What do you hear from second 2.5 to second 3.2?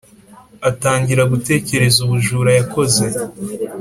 yakoze,